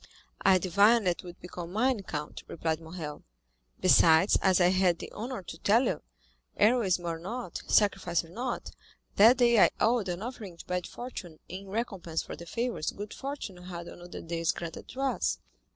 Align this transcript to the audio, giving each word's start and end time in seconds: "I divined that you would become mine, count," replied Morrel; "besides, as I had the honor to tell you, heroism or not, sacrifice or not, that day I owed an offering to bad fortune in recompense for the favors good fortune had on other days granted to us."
"I 0.41 0.57
divined 0.57 1.05
that 1.05 1.21
you 1.21 1.27
would 1.27 1.39
become 1.41 1.71
mine, 1.71 2.01
count," 2.01 2.41
replied 2.47 2.81
Morrel; 2.81 3.21
"besides, 3.79 4.35
as 4.41 4.59
I 4.59 4.69
had 4.69 4.97
the 4.97 5.11
honor 5.11 5.43
to 5.43 5.59
tell 5.59 5.83
you, 5.83 6.01
heroism 6.57 7.05
or 7.05 7.19
not, 7.19 7.61
sacrifice 7.67 8.25
or 8.25 8.29
not, 8.29 8.71
that 9.17 9.37
day 9.37 9.59
I 9.59 9.69
owed 9.79 10.09
an 10.09 10.23
offering 10.23 10.57
to 10.57 10.65
bad 10.65 10.87
fortune 10.87 11.37
in 11.47 11.67
recompense 11.67 12.23
for 12.23 12.35
the 12.35 12.47
favors 12.47 12.89
good 12.89 13.13
fortune 13.13 13.57
had 13.57 13.87
on 13.87 14.01
other 14.01 14.21
days 14.21 14.51
granted 14.51 14.87
to 14.87 15.01
us." 15.01 15.37